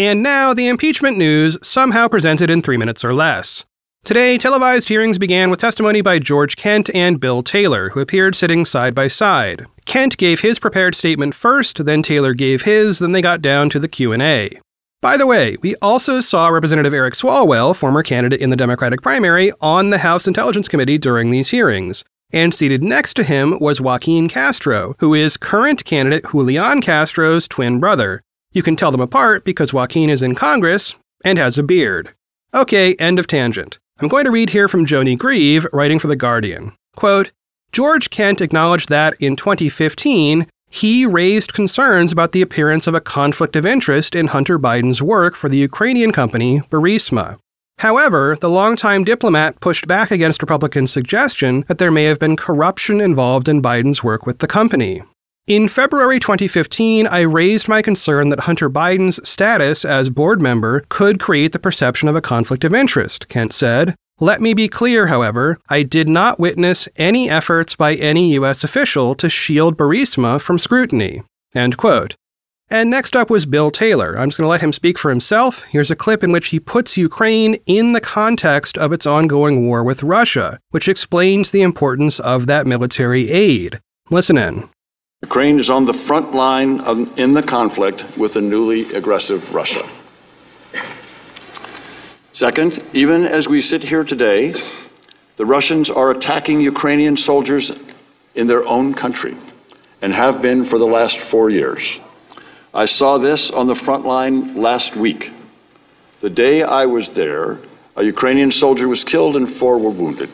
And 0.00 0.22
now, 0.22 0.54
the 0.54 0.66
impeachment 0.66 1.18
news, 1.18 1.58
somehow 1.60 2.08
presented 2.08 2.48
in 2.48 2.62
three 2.62 2.78
minutes 2.78 3.04
or 3.04 3.12
less. 3.12 3.66
Today, 4.02 4.38
televised 4.38 4.88
hearings 4.88 5.18
began 5.18 5.50
with 5.50 5.60
testimony 5.60 6.00
by 6.00 6.18
George 6.18 6.56
Kent 6.56 6.88
and 6.94 7.20
Bill 7.20 7.42
Taylor, 7.42 7.90
who 7.90 8.00
appeared 8.00 8.34
sitting 8.34 8.64
side 8.64 8.94
by 8.94 9.08
side. 9.08 9.66
Kent 9.84 10.16
gave 10.16 10.40
his 10.40 10.58
prepared 10.58 10.94
statement 10.94 11.34
first, 11.34 11.84
then 11.84 12.02
Taylor 12.02 12.32
gave 12.32 12.62
his, 12.62 12.98
then 12.98 13.12
they 13.12 13.20
got 13.20 13.42
down 13.42 13.68
to 13.68 13.78
the 13.78 13.88
Q&A. 13.88 14.58
By 15.02 15.18
the 15.18 15.26
way, 15.26 15.58
we 15.60 15.76
also 15.82 16.22
saw 16.22 16.48
Representative 16.48 16.94
Eric 16.94 17.12
Swalwell, 17.12 17.76
former 17.76 18.02
candidate 18.02 18.40
in 18.40 18.48
the 18.48 18.56
Democratic 18.56 19.02
primary, 19.02 19.52
on 19.60 19.90
the 19.90 19.98
House 19.98 20.26
Intelligence 20.26 20.66
Committee 20.66 20.96
during 20.96 21.30
these 21.30 21.50
hearings. 21.50 22.04
And 22.32 22.54
seated 22.54 22.82
next 22.82 23.16
to 23.16 23.22
him 23.22 23.58
was 23.60 23.82
Joaquin 23.82 24.30
Castro, 24.30 24.94
who 24.98 25.12
is 25.12 25.36
current 25.36 25.84
candidate 25.84 26.24
Julian 26.30 26.80
Castro's 26.80 27.46
twin 27.46 27.80
brother. 27.80 28.22
You 28.52 28.62
can 28.64 28.74
tell 28.74 28.90
them 28.90 29.00
apart 29.00 29.44
because 29.44 29.72
Joaquin 29.72 30.10
is 30.10 30.22
in 30.22 30.34
Congress 30.34 30.96
and 31.24 31.38
has 31.38 31.56
a 31.56 31.62
beard. 31.62 32.12
Okay, 32.52 32.94
end 32.96 33.20
of 33.20 33.28
tangent. 33.28 33.78
I'm 34.00 34.08
going 34.08 34.24
to 34.24 34.32
read 34.32 34.50
here 34.50 34.66
from 34.66 34.86
Joni 34.86 35.16
Greve, 35.16 35.66
writing 35.72 36.00
for 36.00 36.08
The 36.08 36.16
Guardian. 36.16 36.72
Quote 36.96 37.30
George 37.70 38.10
Kent 38.10 38.40
acknowledged 38.40 38.88
that 38.88 39.14
in 39.20 39.36
2015, 39.36 40.48
he 40.68 41.06
raised 41.06 41.52
concerns 41.52 42.10
about 42.10 42.32
the 42.32 42.42
appearance 42.42 42.88
of 42.88 42.94
a 42.94 43.00
conflict 43.00 43.54
of 43.54 43.64
interest 43.64 44.16
in 44.16 44.26
Hunter 44.26 44.58
Biden's 44.58 45.00
work 45.00 45.36
for 45.36 45.48
the 45.48 45.58
Ukrainian 45.58 46.10
company 46.10 46.60
Burisma. 46.70 47.38
However, 47.78 48.36
the 48.40 48.50
longtime 48.50 49.04
diplomat 49.04 49.60
pushed 49.60 49.86
back 49.86 50.10
against 50.10 50.42
Republicans' 50.42 50.92
suggestion 50.92 51.64
that 51.68 51.78
there 51.78 51.92
may 51.92 52.04
have 52.04 52.18
been 52.18 52.36
corruption 52.36 53.00
involved 53.00 53.48
in 53.48 53.62
Biden's 53.62 54.02
work 54.02 54.26
with 54.26 54.40
the 54.40 54.48
company. 54.48 55.02
In 55.50 55.66
February 55.66 56.20
2015, 56.20 57.08
I 57.08 57.22
raised 57.22 57.66
my 57.66 57.82
concern 57.82 58.28
that 58.28 58.38
Hunter 58.38 58.70
Biden's 58.70 59.28
status 59.28 59.84
as 59.84 60.08
board 60.08 60.40
member 60.40 60.84
could 60.90 61.18
create 61.18 61.50
the 61.50 61.58
perception 61.58 62.08
of 62.08 62.14
a 62.14 62.20
conflict 62.20 62.62
of 62.62 62.72
interest, 62.72 63.28
Kent 63.28 63.52
said. 63.52 63.96
Let 64.20 64.40
me 64.40 64.54
be 64.54 64.68
clear, 64.68 65.08
however, 65.08 65.58
I 65.68 65.82
did 65.82 66.08
not 66.08 66.38
witness 66.38 66.88
any 66.94 67.28
efforts 67.28 67.74
by 67.74 67.96
any 67.96 68.34
U.S. 68.34 68.62
official 68.62 69.16
to 69.16 69.28
shield 69.28 69.76
Burisma 69.76 70.40
from 70.40 70.56
scrutiny. 70.56 71.24
End 71.52 71.76
quote. 71.76 72.14
And 72.68 72.88
next 72.88 73.16
up 73.16 73.28
was 73.28 73.44
Bill 73.44 73.72
Taylor. 73.72 74.16
I'm 74.16 74.28
just 74.28 74.38
going 74.38 74.44
to 74.44 74.50
let 74.50 74.60
him 74.60 74.72
speak 74.72 74.98
for 74.98 75.10
himself. 75.10 75.62
Here's 75.62 75.90
a 75.90 75.96
clip 75.96 76.22
in 76.22 76.30
which 76.30 76.50
he 76.50 76.60
puts 76.60 76.96
Ukraine 76.96 77.54
in 77.66 77.92
the 77.92 78.00
context 78.00 78.78
of 78.78 78.92
its 78.92 79.04
ongoing 79.04 79.66
war 79.66 79.82
with 79.82 80.04
Russia, 80.04 80.60
which 80.70 80.86
explains 80.86 81.50
the 81.50 81.62
importance 81.62 82.20
of 82.20 82.46
that 82.46 82.68
military 82.68 83.32
aid. 83.32 83.80
Listen 84.10 84.38
in. 84.38 84.68
Ukraine 85.22 85.58
is 85.58 85.68
on 85.68 85.84
the 85.84 85.92
front 85.92 86.32
line 86.32 86.80
of, 86.80 87.18
in 87.18 87.34
the 87.34 87.42
conflict 87.42 88.16
with 88.16 88.36
a 88.36 88.40
newly 88.40 88.90
aggressive 88.94 89.54
Russia. 89.54 89.86
Second, 92.32 92.82
even 92.94 93.26
as 93.26 93.46
we 93.46 93.60
sit 93.60 93.82
here 93.82 94.02
today, 94.02 94.54
the 95.36 95.44
Russians 95.44 95.90
are 95.90 96.10
attacking 96.10 96.62
Ukrainian 96.62 97.18
soldiers 97.18 97.70
in 98.34 98.46
their 98.46 98.66
own 98.66 98.94
country 98.94 99.36
and 100.00 100.14
have 100.14 100.40
been 100.40 100.64
for 100.64 100.78
the 100.78 100.86
last 100.86 101.18
four 101.18 101.50
years. 101.50 102.00
I 102.72 102.86
saw 102.86 103.18
this 103.18 103.50
on 103.50 103.66
the 103.66 103.74
front 103.74 104.06
line 104.06 104.54
last 104.54 104.96
week. 104.96 105.32
The 106.22 106.30
day 106.30 106.62
I 106.62 106.86
was 106.86 107.12
there, 107.12 107.58
a 107.94 108.04
Ukrainian 108.04 108.50
soldier 108.50 108.88
was 108.88 109.04
killed 109.04 109.36
and 109.36 109.46
four 109.46 109.76
were 109.76 109.90
wounded. 109.90 110.30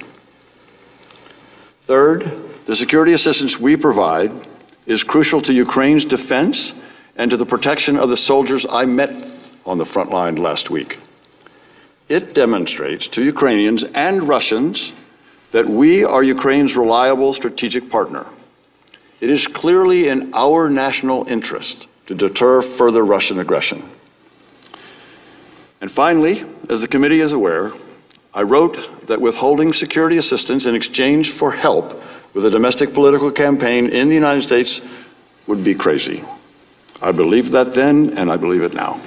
Third, 1.82 2.20
the 2.66 2.76
security 2.76 3.14
assistance 3.14 3.58
we 3.58 3.76
provide 3.76 4.30
is 4.86 5.02
crucial 5.02 5.42
to 5.42 5.52
Ukraine's 5.52 6.04
defense 6.04 6.74
and 7.16 7.30
to 7.30 7.36
the 7.36 7.46
protection 7.46 7.96
of 7.96 8.08
the 8.08 8.16
soldiers 8.16 8.64
I 8.70 8.84
met 8.84 9.10
on 9.64 9.78
the 9.78 9.86
front 9.86 10.10
line 10.10 10.36
last 10.36 10.70
week. 10.70 11.00
It 12.08 12.34
demonstrates 12.34 13.08
to 13.08 13.24
Ukrainians 13.24 13.82
and 13.82 14.22
Russians 14.22 14.92
that 15.50 15.66
we 15.66 16.04
are 16.04 16.22
Ukraine's 16.22 16.76
reliable 16.76 17.32
strategic 17.32 17.90
partner. 17.90 18.26
It 19.20 19.30
is 19.30 19.46
clearly 19.46 20.08
in 20.08 20.32
our 20.34 20.68
national 20.68 21.26
interest 21.28 21.88
to 22.06 22.14
deter 22.14 22.62
further 22.62 23.04
Russian 23.04 23.38
aggression. 23.38 23.82
And 25.80 25.90
finally, 25.90 26.44
as 26.68 26.80
the 26.80 26.88
committee 26.88 27.20
is 27.20 27.32
aware, 27.32 27.72
I 28.32 28.42
wrote 28.42 29.06
that 29.06 29.20
withholding 29.20 29.72
security 29.72 30.16
assistance 30.16 30.66
in 30.66 30.74
exchange 30.74 31.30
for 31.30 31.52
help 31.52 32.02
with 32.36 32.44
a 32.44 32.50
domestic 32.50 32.92
political 32.92 33.30
campaign 33.30 33.88
in 33.88 34.10
the 34.10 34.14
United 34.14 34.42
States 34.42 34.82
would 35.46 35.64
be 35.64 35.74
crazy. 35.74 36.22
I 37.00 37.10
believed 37.10 37.52
that 37.52 37.72
then, 37.72 38.16
and 38.18 38.30
I 38.30 38.36
believe 38.36 38.62
it 38.62 38.74
now. 38.74 39.00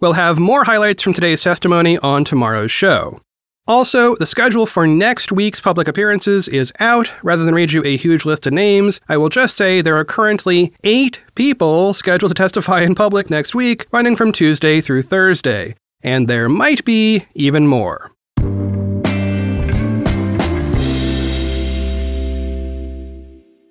We'll 0.00 0.14
have 0.14 0.40
more 0.40 0.64
highlights 0.64 1.04
from 1.04 1.12
today's 1.12 1.40
testimony 1.40 1.98
on 1.98 2.24
tomorrow's 2.24 2.72
show. 2.72 3.20
Also, 3.68 4.16
the 4.16 4.26
schedule 4.26 4.66
for 4.66 4.88
next 4.88 5.30
week's 5.30 5.60
public 5.60 5.86
appearances 5.86 6.48
is 6.48 6.72
out. 6.80 7.12
Rather 7.22 7.44
than 7.44 7.54
read 7.54 7.70
you 7.70 7.84
a 7.84 7.96
huge 7.96 8.24
list 8.24 8.44
of 8.44 8.52
names, 8.54 9.00
I 9.08 9.16
will 9.16 9.28
just 9.28 9.56
say 9.56 9.80
there 9.80 9.96
are 9.96 10.04
currently 10.04 10.72
eight 10.82 11.20
people 11.36 11.94
scheduled 11.94 12.30
to 12.30 12.34
testify 12.34 12.80
in 12.80 12.96
public 12.96 13.30
next 13.30 13.54
week, 13.54 13.86
running 13.92 14.16
from 14.16 14.32
Tuesday 14.32 14.80
through 14.80 15.02
Thursday. 15.02 15.76
And 16.02 16.26
there 16.26 16.48
might 16.48 16.84
be 16.84 17.26
even 17.34 17.68
more. 17.68 18.10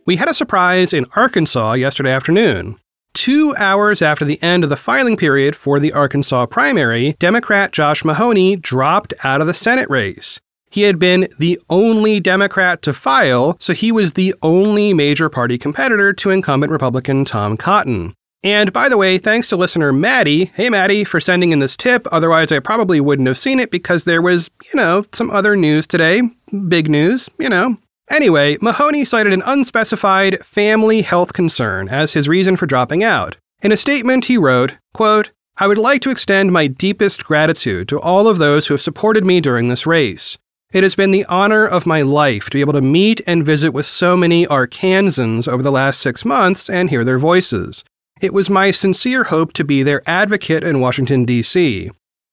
We 0.09 0.15
had 0.15 0.27
a 0.27 0.33
surprise 0.33 0.91
in 0.91 1.05
Arkansas 1.15 1.73
yesterday 1.73 2.11
afternoon. 2.11 2.77
Two 3.13 3.55
hours 3.57 4.01
after 4.01 4.25
the 4.25 4.41
end 4.41 4.63
of 4.63 4.71
the 4.71 4.75
filing 4.75 5.15
period 5.15 5.55
for 5.55 5.79
the 5.79 5.93
Arkansas 5.93 6.47
primary, 6.47 7.13
Democrat 7.19 7.73
Josh 7.73 8.03
Mahony 8.03 8.55
dropped 8.55 9.13
out 9.23 9.39
of 9.39 9.45
the 9.45 9.53
Senate 9.53 9.87
race. 9.87 10.41
He 10.71 10.81
had 10.81 10.97
been 10.97 11.27
the 11.37 11.59
only 11.69 12.19
Democrat 12.19 12.81
to 12.81 12.91
file, 12.91 13.55
so 13.59 13.71
he 13.71 13.91
was 13.91 14.13
the 14.13 14.33
only 14.41 14.95
major 14.95 15.29
party 15.29 15.59
competitor 15.59 16.11
to 16.11 16.31
incumbent 16.31 16.71
Republican 16.71 17.23
Tom 17.23 17.55
Cotton. 17.55 18.15
And 18.43 18.73
by 18.73 18.89
the 18.89 18.97
way, 18.97 19.19
thanks 19.19 19.49
to 19.49 19.57
listener 19.57 19.93
Maddie, 19.93 20.45
hey 20.55 20.71
Maddie, 20.71 21.03
for 21.03 21.19
sending 21.19 21.51
in 21.51 21.59
this 21.59 21.77
tip. 21.77 22.07
Otherwise, 22.11 22.51
I 22.51 22.57
probably 22.57 22.99
wouldn't 22.99 23.27
have 23.27 23.37
seen 23.37 23.59
it 23.59 23.69
because 23.69 24.05
there 24.05 24.23
was, 24.23 24.49
you 24.73 24.75
know, 24.75 25.05
some 25.13 25.29
other 25.29 25.55
news 25.55 25.85
today. 25.85 26.23
Big 26.67 26.89
news, 26.89 27.29
you 27.37 27.47
know, 27.47 27.77
Anyway, 28.09 28.57
Mahony 28.61 29.05
cited 29.05 29.33
an 29.33 29.43
unspecified 29.45 30.43
family 30.43 31.01
health 31.01 31.33
concern 31.33 31.87
as 31.89 32.13
his 32.13 32.27
reason 32.27 32.55
for 32.55 32.65
dropping 32.65 33.03
out. 33.03 33.37
In 33.61 33.71
a 33.71 33.77
statement, 33.77 34.25
he 34.25 34.37
wrote, 34.37 34.75
quote, 34.93 35.31
I 35.57 35.67
would 35.67 35.77
like 35.77 36.01
to 36.03 36.09
extend 36.09 36.51
my 36.51 36.67
deepest 36.67 37.25
gratitude 37.25 37.87
to 37.89 37.99
all 37.99 38.27
of 38.27 38.37
those 38.37 38.65
who 38.65 38.73
have 38.73 38.81
supported 38.81 39.25
me 39.25 39.41
during 39.41 39.67
this 39.67 39.85
race. 39.85 40.37
It 40.71 40.83
has 40.83 40.95
been 40.95 41.11
the 41.11 41.25
honor 41.25 41.67
of 41.67 41.85
my 41.85 42.01
life 42.01 42.45
to 42.45 42.57
be 42.57 42.61
able 42.61 42.73
to 42.73 42.81
meet 42.81 43.21
and 43.27 43.45
visit 43.45 43.71
with 43.71 43.85
so 43.85 44.15
many 44.15 44.45
Arkansans 44.47 45.47
over 45.47 45.61
the 45.61 45.71
last 45.71 45.99
six 45.99 46.23
months 46.23 46.69
and 46.69 46.89
hear 46.89 47.03
their 47.03 47.19
voices. 47.19 47.83
It 48.21 48.33
was 48.33 48.49
my 48.49 48.71
sincere 48.71 49.25
hope 49.25 49.53
to 49.53 49.63
be 49.63 49.83
their 49.83 50.07
advocate 50.07 50.63
in 50.63 50.79
Washington, 50.79 51.25
D.C. 51.25 51.89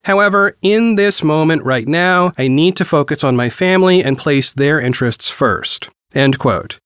However, 0.07 0.55
in 0.61 0.95
this 0.95 1.21
moment 1.21 1.65
right 1.65 1.85
now, 1.85 2.31
I 2.37 2.47
need 2.47 2.77
to 2.77 2.85
focus 2.85 3.25
on 3.25 3.35
my 3.35 3.49
family 3.49 4.01
and 4.01 4.17
place 4.17 4.53
their 4.53 4.79
interests 4.79 5.29
first. 5.29 5.89
End 6.15 6.39
quote. 6.39 6.79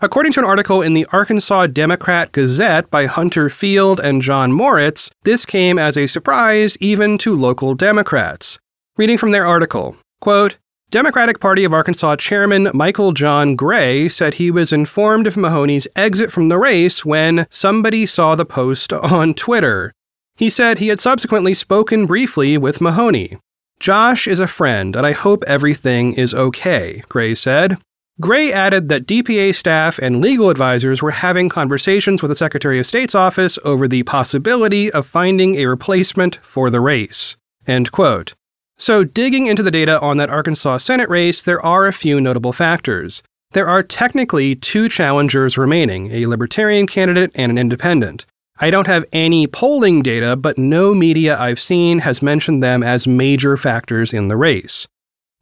According 0.00 0.30
to 0.34 0.40
an 0.40 0.46
article 0.46 0.80
in 0.80 0.94
the 0.94 1.04
Arkansas 1.06 1.66
Democrat 1.66 2.30
Gazette 2.30 2.88
by 2.88 3.06
Hunter 3.06 3.50
Field 3.50 3.98
and 3.98 4.22
John 4.22 4.52
Moritz, 4.52 5.10
this 5.24 5.44
came 5.44 5.76
as 5.76 5.96
a 5.96 6.06
surprise 6.06 6.76
even 6.78 7.18
to 7.18 7.34
local 7.34 7.74
Democrats. 7.74 8.60
Reading 8.96 9.18
from 9.18 9.32
their 9.32 9.44
article, 9.44 9.96
quote, 10.20 10.56
Democratic 10.90 11.40
Party 11.40 11.64
of 11.64 11.74
Arkansas 11.74 12.14
Chairman 12.14 12.70
Michael 12.72 13.10
John 13.10 13.56
Gray 13.56 14.08
said 14.08 14.34
he 14.34 14.52
was 14.52 14.72
informed 14.72 15.26
of 15.26 15.36
Mahony's 15.36 15.88
exit 15.96 16.30
from 16.30 16.48
the 16.48 16.58
race 16.58 17.04
when 17.04 17.48
somebody 17.50 18.06
saw 18.06 18.36
the 18.36 18.46
post 18.46 18.92
on 18.92 19.34
Twitter. 19.34 19.92
He 20.38 20.50
said 20.50 20.78
he 20.78 20.86
had 20.86 21.00
subsequently 21.00 21.52
spoken 21.52 22.06
briefly 22.06 22.56
with 22.56 22.80
Mahony. 22.80 23.38
Josh 23.80 24.28
is 24.28 24.38
a 24.38 24.46
friend, 24.46 24.94
and 24.94 25.04
I 25.04 25.10
hope 25.10 25.42
everything 25.48 26.14
is 26.14 26.32
okay, 26.32 27.02
Gray 27.08 27.34
said. 27.34 27.76
Gray 28.20 28.52
added 28.52 28.88
that 28.88 29.06
DPA 29.06 29.52
staff 29.52 29.98
and 29.98 30.20
legal 30.20 30.48
advisors 30.48 31.02
were 31.02 31.10
having 31.10 31.48
conversations 31.48 32.22
with 32.22 32.28
the 32.30 32.36
Secretary 32.36 32.78
of 32.78 32.86
State's 32.86 33.16
office 33.16 33.58
over 33.64 33.88
the 33.88 34.04
possibility 34.04 34.90
of 34.92 35.06
finding 35.06 35.56
a 35.56 35.66
replacement 35.66 36.38
for 36.44 36.70
the 36.70 36.80
race. 36.80 37.36
End 37.66 37.90
quote. 37.90 38.34
So, 38.76 39.02
digging 39.02 39.48
into 39.48 39.64
the 39.64 39.72
data 39.72 40.00
on 40.00 40.18
that 40.18 40.30
Arkansas 40.30 40.78
Senate 40.78 41.08
race, 41.08 41.42
there 41.42 41.64
are 41.64 41.88
a 41.88 41.92
few 41.92 42.20
notable 42.20 42.52
factors. 42.52 43.24
There 43.52 43.68
are 43.68 43.82
technically 43.82 44.54
two 44.54 44.88
challengers 44.88 45.58
remaining 45.58 46.12
a 46.12 46.26
Libertarian 46.26 46.86
candidate 46.86 47.32
and 47.34 47.50
an 47.50 47.58
independent. 47.58 48.24
I 48.60 48.70
don't 48.70 48.86
have 48.86 49.04
any 49.12 49.46
polling 49.46 50.02
data, 50.02 50.34
but 50.34 50.58
no 50.58 50.94
media 50.94 51.38
I've 51.38 51.60
seen 51.60 52.00
has 52.00 52.22
mentioned 52.22 52.62
them 52.62 52.82
as 52.82 53.06
major 53.06 53.56
factors 53.56 54.12
in 54.12 54.28
the 54.28 54.36
race. 54.36 54.88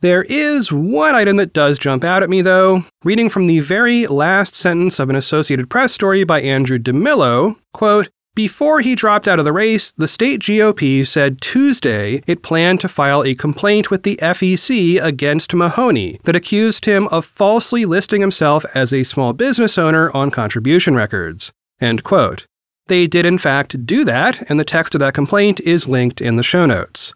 There 0.01 0.25
is 0.25 0.71
one 0.71 1.15
item 1.15 1.39
that 1.39 1.55
does 1.55 1.79
jump 1.79 2.05
out 2.05 2.23
at 2.23 2.29
me, 2.29 2.43
though. 2.43 2.85
Reading 3.05 3.31
from 3.31 3.47
the 3.47 3.61
very 3.61 4.07
last 4.07 4.55
sentence 4.55 4.99
of 4.99 5.09
an 5.09 5.17
Associated 5.17 5.71
Press 5.71 5.93
story 5.93 6.25
by 6.25 6.43
Andrew 6.43 6.79
DeMillo, 6.79 7.57
quote, 7.73 8.09
before 8.35 8.81
he 8.81 8.95
dropped 8.95 9.27
out 9.27 9.39
of 9.39 9.47
the 9.47 9.53
race, 9.55 9.93
the 9.93 10.07
state 10.07 10.41
GOP 10.41 11.07
said 11.07 11.41
Tuesday 11.41 12.23
it 12.27 12.43
planned 12.43 12.83
to 12.83 12.89
file 12.89 13.25
a 13.25 13.35
complaint 13.35 13.91
with 13.91 14.03
the 14.03 14.17
FEC 14.17 15.03
against 15.03 15.55
Mahony 15.55 16.21
that 16.25 16.37
accused 16.37 16.85
him 16.85 17.09
of 17.09 17.25
falsely 17.25 17.87
listing 17.87 18.21
himself 18.21 18.67
as 18.75 18.93
a 18.93 19.05
small 19.05 19.33
business 19.33 19.79
owner 19.79 20.15
on 20.15 20.31
contribution 20.31 20.95
records. 20.95 21.51
End 21.81 22.05
quote. 22.05 22.47
They 22.89 23.07
did, 23.07 23.27
in 23.27 23.39
fact, 23.39 23.85
do 23.85 24.05
that, 24.05 24.49
and 24.49 24.61
the 24.61 24.65
text 24.65 24.95
of 24.95 25.01
that 25.01 25.15
complaint 25.15 25.61
is 25.61 25.89
linked 25.89 26.21
in 26.21 26.37
the 26.37 26.43
show 26.43 26.67
notes. 26.67 27.13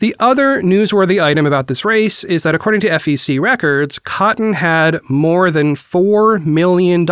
The 0.00 0.14
other 0.18 0.60
newsworthy 0.60 1.22
item 1.22 1.46
about 1.46 1.68
this 1.68 1.84
race 1.84 2.24
is 2.24 2.42
that 2.42 2.54
according 2.54 2.80
to 2.82 2.88
FEC 2.88 3.40
records, 3.40 3.98
Cotton 3.98 4.52
had 4.52 4.98
more 5.08 5.50
than 5.50 5.76
$4 5.76 6.44
million 6.44 7.06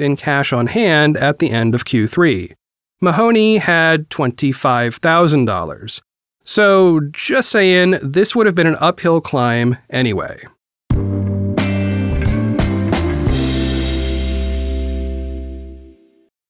in 0.00 0.16
cash 0.16 0.52
on 0.52 0.66
hand 0.66 1.16
at 1.16 1.38
the 1.38 1.50
end 1.50 1.74
of 1.74 1.84
Q3. 1.84 2.52
Mahony 3.00 3.58
had 3.58 4.10
$25,000. 4.10 6.00
So, 6.44 7.00
just 7.12 7.48
saying, 7.48 7.98
this 8.02 8.34
would 8.34 8.46
have 8.46 8.54
been 8.54 8.66
an 8.66 8.76
uphill 8.80 9.20
climb 9.20 9.78
anyway. 9.90 10.40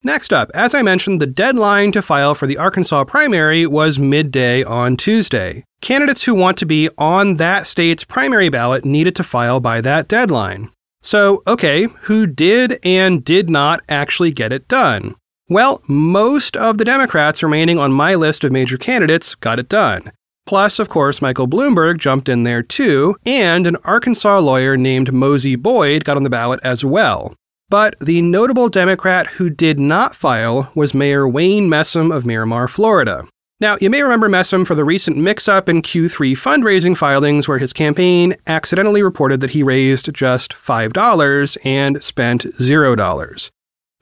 Next 0.07 0.33
up, 0.33 0.53
as 0.55 0.73
I 0.73 0.83
mentioned, 0.83 1.21
the 1.21 1.27
deadline 1.27 1.91
to 1.91 2.01
file 2.01 2.37
for 2.37 2.47
the 2.47 2.59
Arkansas 2.59 3.03
primary 3.07 3.67
was 3.67 3.99
midday 3.99 4.63
on 4.63 4.97
Tuesday. 4.97 5.65
Candidates 5.81 6.23
who 6.23 6.33
want 6.33 6.57
to 6.59 6.65
be 6.65 6.89
on 6.97 7.39
that 7.39 7.67
state's 7.67 8.05
primary 8.05 8.49
ballot 8.49 8.85
needed 8.85 9.17
to 9.17 9.25
file 9.25 9.59
by 9.59 9.81
that 9.81 10.07
deadline. 10.07 10.71
So, 11.03 11.43
okay, 11.49 11.89
who 12.03 12.29
did 12.29 12.79
and 12.85 13.25
did 13.25 13.51
not 13.51 13.83
actually 13.89 14.31
get 14.31 14.53
it 14.53 14.69
done? 14.69 15.17
Well, 15.49 15.83
most 15.89 16.57
of 16.57 16.79
the 16.79 16.85
Democrats 16.85 17.43
remaining 17.43 17.81
on 17.81 17.93
my 17.93 18.15
list 18.15 18.45
of 18.45 18.53
major 18.53 18.79
candidates 18.79 19.35
got 19.35 19.59
it 19.59 19.69
done. 19.69 20.13
Plus, 20.47 20.79
of 20.79 20.89
course, 20.89 21.21
Michael 21.21 21.49
Bloomberg 21.49 21.99
jumped 21.99 22.29
in 22.29 22.45
there 22.45 22.63
too, 22.63 23.17
and 23.27 23.67
an 23.67 23.75
Arkansas 23.83 24.39
lawyer 24.39 24.77
named 24.77 25.13
Mosie 25.13 25.61
Boyd 25.61 26.05
got 26.05 26.17
on 26.17 26.23
the 26.23 26.31
ballot 26.31 26.61
as 26.63 26.85
well. 26.85 27.35
But 27.69 27.97
the 28.01 28.23
notable 28.23 28.69
Democrat 28.69 29.27
who 29.27 29.51
did 29.51 29.81
not 29.81 30.15
file 30.15 30.71
was 30.77 30.95
Mayor 30.95 31.27
Wayne 31.27 31.69
Messam 31.69 32.15
of 32.15 32.25
Miramar, 32.25 32.69
Florida. 32.69 33.27
Now, 33.59 33.77
you 33.81 33.91
may 33.91 34.03
remember 34.03 34.29
Messam 34.29 34.67
for 34.67 34.75
the 34.75 34.85
recent 34.85 35.17
mix 35.17 35.49
up 35.49 35.69
in 35.69 35.83
Q3 35.83 36.33
fundraising 36.33 36.97
filings 36.97 37.49
where 37.49 37.59
his 37.59 37.73
campaign 37.73 38.37
accidentally 38.47 39.03
reported 39.03 39.41
that 39.41 39.51
he 39.51 39.63
raised 39.63 40.13
just 40.15 40.53
$5 40.53 41.57
and 41.65 42.03
spent 42.03 42.43
$0. 42.45 43.51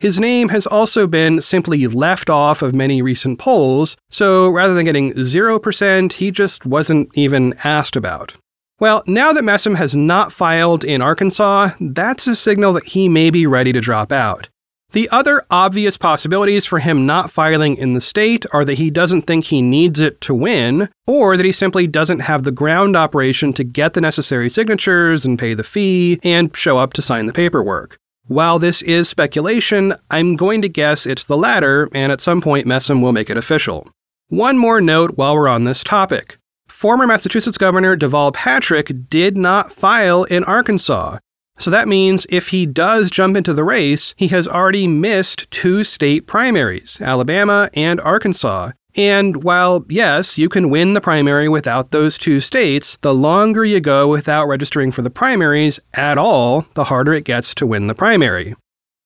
his 0.01 0.21
name 0.21 0.51
has 0.51 0.67
also 0.67 1.07
been 1.07 1.41
simply 1.41 1.87
left 1.87 2.29
off 2.29 2.61
of 2.61 2.75
many 2.75 3.01
recent 3.01 3.39
polls, 3.39 3.97
so 4.11 4.51
rather 4.51 4.75
than 4.75 4.85
getting 4.85 5.13
0%, 5.15 6.13
he 6.13 6.31
just 6.31 6.67
wasn't 6.67 7.09
even 7.15 7.55
asked 7.65 7.97
about. 7.97 8.35
Well, 8.85 9.03
now 9.07 9.33
that 9.33 9.45
Messam 9.45 9.77
has 9.77 9.97
not 9.97 10.31
filed 10.31 10.85
in 10.85 11.01
Arkansas, 11.01 11.71
that's 11.81 12.27
a 12.27 12.37
signal 12.37 12.75
that 12.75 12.85
he 12.85 13.09
may 13.09 13.31
be 13.31 13.47
ready 13.47 13.73
to 13.73 13.81
drop 13.81 14.13
out. 14.13 14.51
The 14.93 15.09
other 15.09 15.47
obvious 15.51 15.97
possibilities 15.97 16.67
for 16.67 16.81
him 16.81 17.07
not 17.07 17.31
filing 17.31 17.79
in 17.79 17.95
the 17.95 18.03
state 18.03 18.45
are 18.53 18.63
that 18.67 18.77
he 18.77 18.91
doesn't 18.91 19.23
think 19.23 19.47
he 19.47 19.63
needs 19.63 20.01
it 20.01 20.21
to 20.21 20.35
win, 20.35 20.91
or 21.07 21.39
that 21.39 21.47
he 21.47 21.51
simply 21.51 21.87
doesn't 21.87 22.19
have 22.19 22.43
the 22.43 22.53
ground 22.53 22.95
operation 22.95 23.55
to 23.55 23.65
get 23.65 23.95
the 23.95 24.03
necessary 24.03 24.51
signatures 24.51 25.25
and 25.25 25.39
pay 25.39 25.55
the 25.55 25.65
fee 25.65 26.21
and 26.23 26.55
show 26.55 26.77
up 26.77 26.93
to 26.93 27.01
sign 27.01 27.25
the 27.25 27.33
paperwork. 27.33 27.97
While 28.27 28.59
this 28.59 28.83
is 28.83 29.09
speculation, 29.09 29.95
I'm 30.11 30.37
going 30.37 30.61
to 30.61 30.69
guess 30.69 31.07
it's 31.07 31.25
the 31.25 31.39
latter, 31.39 31.89
and 31.95 32.13
at 32.13 32.21
some 32.21 32.43
point 32.43 32.67
Messam 32.67 33.01
will 33.01 33.13
make 33.13 33.31
it 33.31 33.39
official. 33.39 33.89
One 34.29 34.59
more 34.59 34.83
note 34.83 35.13
while 35.17 35.35
we're 35.37 35.49
on 35.49 35.65
this 35.65 35.83
topic. 35.83 36.37
Former 36.85 37.07
Massachusetts 37.07 37.57
Governor 37.57 37.97
Deval 37.97 38.35
Patrick 38.35 39.09
did 39.09 39.39
not 39.39 39.73
file 39.73 40.25
in 40.25 40.45
Arkansas, 40.45 41.17
so 41.59 41.71
that 41.71 41.89
means 41.89 42.27
if 42.29 42.49
he 42.49 42.67
does 42.67 43.11
jump 43.11 43.39
into 43.39 43.55
the 43.55 43.65
race, 43.65 44.15
he 44.19 44.29
has 44.29 44.47
already 44.47 44.87
missed 44.87 45.51
two 45.51 45.83
state 45.83 46.27
primaries, 46.27 47.01
Alabama 47.01 47.71
and 47.73 48.03
Arkansas. 48.03 48.73
And 48.97 49.43
while, 49.43 49.87
yes, 49.89 50.37
you 50.37 50.51
can 50.51 50.69
win 50.69 50.93
the 50.93 51.01
primary 51.01 51.49
without 51.49 51.91
those 51.91 52.19
two 52.19 52.39
states, 52.39 52.99
the 53.01 53.15
longer 53.15 53.65
you 53.65 53.81
go 53.81 54.07
without 54.09 54.47
registering 54.47 54.93
for 54.93 55.01
the 55.01 55.09
primaries 55.09 55.81
at 55.95 56.19
all, 56.19 56.67
the 56.75 56.85
harder 56.85 57.15
it 57.15 57.25
gets 57.25 57.55
to 57.55 57.67
win 57.67 57.87
the 57.87 57.95
primary. 57.95 58.55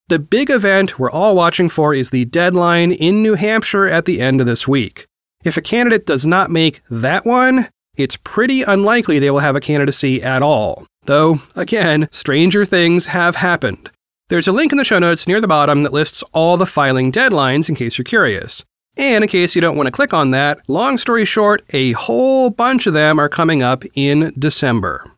The 0.08 0.18
big 0.18 0.50
event 0.50 0.98
we're 0.98 1.12
all 1.12 1.36
watching 1.36 1.68
for 1.68 1.94
is 1.94 2.10
the 2.10 2.24
deadline 2.24 2.90
in 2.90 3.22
New 3.22 3.34
Hampshire 3.34 3.86
at 3.86 4.04
the 4.04 4.20
end 4.20 4.40
of 4.40 4.48
this 4.48 4.66
week. 4.66 5.07
If 5.44 5.56
a 5.56 5.62
candidate 5.62 6.06
does 6.06 6.26
not 6.26 6.50
make 6.50 6.82
that 6.90 7.24
one, 7.24 7.68
it's 7.96 8.16
pretty 8.16 8.62
unlikely 8.62 9.18
they 9.18 9.30
will 9.30 9.38
have 9.38 9.56
a 9.56 9.60
candidacy 9.60 10.22
at 10.22 10.42
all. 10.42 10.86
Though, 11.04 11.40
again, 11.54 12.08
stranger 12.12 12.64
things 12.64 13.06
have 13.06 13.36
happened. 13.36 13.90
There's 14.28 14.48
a 14.48 14.52
link 14.52 14.72
in 14.72 14.78
the 14.78 14.84
show 14.84 14.98
notes 14.98 15.26
near 15.26 15.40
the 15.40 15.48
bottom 15.48 15.84
that 15.84 15.92
lists 15.92 16.22
all 16.32 16.56
the 16.56 16.66
filing 16.66 17.10
deadlines 17.10 17.68
in 17.68 17.74
case 17.74 17.96
you're 17.96 18.04
curious. 18.04 18.64
And 18.96 19.24
in 19.24 19.28
case 19.28 19.54
you 19.54 19.60
don't 19.60 19.76
want 19.76 19.86
to 19.86 19.92
click 19.92 20.12
on 20.12 20.32
that, 20.32 20.58
long 20.68 20.98
story 20.98 21.24
short, 21.24 21.64
a 21.70 21.92
whole 21.92 22.50
bunch 22.50 22.86
of 22.86 22.94
them 22.94 23.18
are 23.18 23.28
coming 23.28 23.62
up 23.62 23.84
in 23.94 24.34
December. 24.38 25.10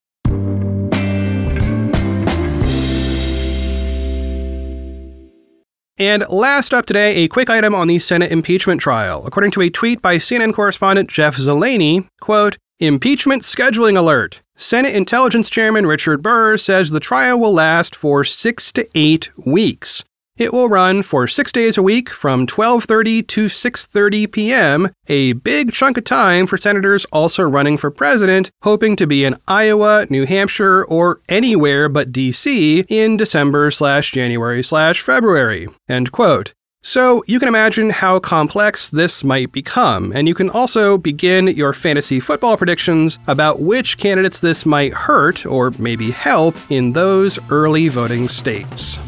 And 6.01 6.27
last 6.31 6.73
up 6.73 6.87
today, 6.87 7.17
a 7.17 7.29
quick 7.29 7.51
item 7.51 7.75
on 7.75 7.87
the 7.87 7.99
Senate 7.99 8.33
impeachment 8.33 8.81
trial. 8.81 9.23
According 9.27 9.51
to 9.51 9.61
a 9.61 9.69
tweet 9.69 10.01
by 10.01 10.17
CNN 10.17 10.55
correspondent 10.55 11.11
Jeff 11.11 11.37
Zeleny, 11.37 12.09
quote, 12.23 12.57
Impeachment 12.79 13.43
scheduling 13.43 13.99
alert. 13.99 14.41
Senate 14.57 14.95
Intelligence 14.95 15.51
Chairman 15.51 15.85
Richard 15.85 16.23
Burr 16.23 16.57
says 16.57 16.89
the 16.89 17.01
trial 17.01 17.39
will 17.39 17.53
last 17.53 17.95
for 17.95 18.25
6 18.25 18.73
to 18.73 18.89
8 18.95 19.29
weeks. 19.45 20.03
It 20.41 20.55
will 20.55 20.71
run 20.71 21.03
for 21.03 21.29
6 21.29 21.53
days 21.53 21.77
a 21.77 21.83
week 21.83 22.09
from 22.09 22.47
12:30 22.47 23.27
to 23.27 23.51
6:30 23.51 24.33
p.m., 24.33 24.91
a 25.07 25.35
big 25.35 25.71
chunk 25.71 25.99
of 25.99 26.05
time 26.05 26.47
for 26.47 26.57
senators 26.57 27.05
also 27.13 27.43
running 27.43 27.77
for 27.77 27.91
president, 27.91 28.51
hoping 28.63 28.97
to 28.97 29.07
be 29.07 29.27
in 29.27 29.37
Iowa, 29.47 30.07
New 30.09 30.25
Hampshire, 30.25 30.87
or 30.87 31.21
anywhere 31.29 31.91
but 31.91 32.11
DC 32.11 32.87
in 32.89 33.19
December 33.19 33.71
slash 33.71 34.13
January 34.13 34.63
slash 34.63 35.03
February. 35.03 35.69
End 35.91 36.11
quote. 36.11 36.55
So 36.83 37.23
you 37.27 37.39
can 37.39 37.49
imagine 37.49 37.91
how 37.91 38.19
complex 38.19 38.89
this 38.89 39.23
might 39.23 39.53
become, 39.53 40.11
and 40.15 40.27
you 40.27 40.35
can 40.35 40.49
also 40.49 40.97
begin 40.97 41.49
your 41.49 41.75
fantasy 41.75 42.19
football 42.19 42.57
predictions 42.57 43.19
about 43.27 43.61
which 43.61 43.99
candidates 43.99 44.41
this 44.41 44.65
might 44.65 44.95
hurt 44.95 45.45
or 45.45 45.71
maybe 45.73 46.11
help 46.11 46.57
in 46.71 46.95
those 46.95 47.39
early 47.51 47.89
voting 47.89 48.27
states. 48.27 48.99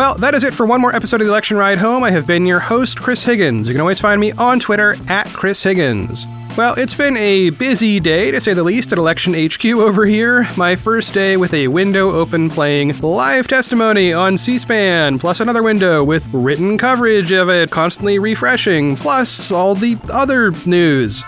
Well, 0.00 0.14
that 0.14 0.34
is 0.34 0.44
it 0.44 0.54
for 0.54 0.64
one 0.64 0.80
more 0.80 0.96
episode 0.96 1.20
of 1.20 1.26
the 1.26 1.30
Election 1.30 1.58
Ride 1.58 1.76
Home. 1.76 2.02
I 2.02 2.10
have 2.10 2.26
been 2.26 2.46
your 2.46 2.58
host, 2.58 2.98
Chris 2.98 3.22
Higgins. 3.22 3.68
You 3.68 3.74
can 3.74 3.82
always 3.82 4.00
find 4.00 4.18
me 4.18 4.32
on 4.32 4.58
Twitter 4.58 4.96
at 5.08 5.26
Chris 5.26 5.62
Higgins. 5.62 6.24
Well, 6.56 6.72
it's 6.78 6.94
been 6.94 7.18
a 7.18 7.50
busy 7.50 8.00
day, 8.00 8.30
to 8.30 8.40
say 8.40 8.54
the 8.54 8.62
least, 8.62 8.92
at 8.92 8.98
Election 8.98 9.34
HQ 9.34 9.62
over 9.66 10.06
here. 10.06 10.48
My 10.56 10.74
first 10.74 11.12
day 11.12 11.36
with 11.36 11.52
a 11.52 11.68
window 11.68 12.12
open 12.12 12.48
playing 12.48 12.98
live 13.00 13.46
testimony 13.46 14.10
on 14.10 14.38
C 14.38 14.58
SPAN, 14.58 15.18
plus 15.18 15.38
another 15.38 15.62
window 15.62 16.02
with 16.02 16.32
written 16.32 16.78
coverage 16.78 17.30
of 17.30 17.50
it 17.50 17.70
constantly 17.70 18.18
refreshing, 18.18 18.96
plus 18.96 19.52
all 19.52 19.74
the 19.74 19.98
other 20.10 20.50
news. 20.64 21.22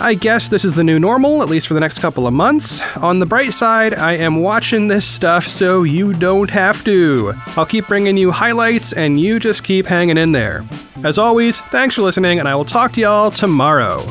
I 0.00 0.14
guess 0.14 0.48
this 0.48 0.64
is 0.64 0.74
the 0.74 0.84
new 0.84 1.00
normal, 1.00 1.42
at 1.42 1.48
least 1.48 1.66
for 1.66 1.74
the 1.74 1.80
next 1.80 1.98
couple 1.98 2.26
of 2.26 2.32
months. 2.32 2.80
On 2.98 3.18
the 3.18 3.26
bright 3.26 3.52
side, 3.52 3.94
I 3.94 4.12
am 4.12 4.42
watching 4.42 4.86
this 4.86 5.04
stuff 5.04 5.46
so 5.46 5.82
you 5.82 6.12
don't 6.12 6.48
have 6.50 6.84
to. 6.84 7.34
I'll 7.56 7.66
keep 7.66 7.88
bringing 7.88 8.16
you 8.16 8.30
highlights 8.30 8.92
and 8.92 9.20
you 9.20 9.40
just 9.40 9.64
keep 9.64 9.86
hanging 9.86 10.16
in 10.16 10.30
there. 10.32 10.64
As 11.02 11.18
always, 11.18 11.60
thanks 11.72 11.96
for 11.96 12.02
listening, 12.02 12.38
and 12.38 12.48
I 12.48 12.54
will 12.54 12.64
talk 12.64 12.92
to 12.92 13.00
y'all 13.00 13.32
tomorrow. 13.32 14.06